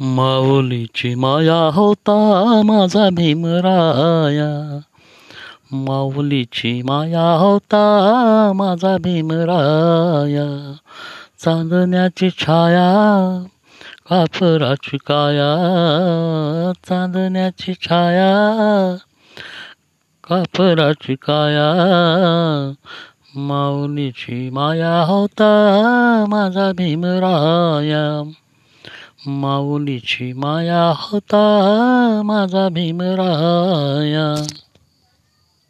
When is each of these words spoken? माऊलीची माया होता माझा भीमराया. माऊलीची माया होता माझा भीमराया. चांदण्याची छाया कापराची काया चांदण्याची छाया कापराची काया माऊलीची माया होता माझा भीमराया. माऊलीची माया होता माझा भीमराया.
माऊलीची 0.00 1.14
माया 1.14 1.70
होता 1.74 2.14
माझा 2.64 3.08
भीमराया. 3.12 4.80
माऊलीची 5.72 6.82
माया 6.82 7.32
होता 7.32 8.52
माझा 8.54 8.96
भीमराया. 8.96 10.74
चांदण्याची 11.44 12.30
छाया 12.30 12.88
कापराची 14.10 14.96
काया 14.96 15.52
चांदण्याची 16.88 17.74
छाया 17.74 18.96
कापराची 20.24 21.14
काया 21.14 21.70
माऊलीची 23.36 24.50
माया 24.50 25.02
होता 25.02 25.52
माझा 26.28 26.72
भीमराया. 26.72 28.30
माऊलीची 29.26 30.32
माया 30.32 30.92
होता 30.96 31.42
माझा 32.24 32.68
भीमराया. 32.68 34.44